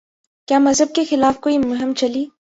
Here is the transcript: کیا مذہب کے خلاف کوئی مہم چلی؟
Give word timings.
کیا 0.47 0.59
مذہب 0.59 0.95
کے 0.95 1.03
خلاف 1.09 1.39
کوئی 1.39 1.57
مہم 1.67 1.93
چلی؟ 1.99 2.25